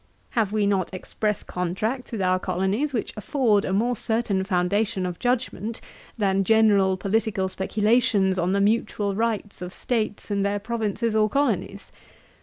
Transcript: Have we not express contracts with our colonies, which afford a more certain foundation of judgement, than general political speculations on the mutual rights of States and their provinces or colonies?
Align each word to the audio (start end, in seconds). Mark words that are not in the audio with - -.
Have 0.31 0.51
we 0.51 0.65
not 0.65 0.91
express 0.95 1.43
contracts 1.43 2.11
with 2.11 2.23
our 2.23 2.39
colonies, 2.39 2.91
which 2.91 3.13
afford 3.15 3.63
a 3.65 3.71
more 3.71 3.95
certain 3.95 4.43
foundation 4.43 5.05
of 5.05 5.19
judgement, 5.19 5.79
than 6.17 6.43
general 6.43 6.97
political 6.97 7.47
speculations 7.49 8.39
on 8.39 8.51
the 8.51 8.61
mutual 8.61 9.13
rights 9.13 9.61
of 9.61 9.71
States 9.71 10.31
and 10.31 10.43
their 10.43 10.57
provinces 10.57 11.15
or 11.15 11.29
colonies? 11.29 11.91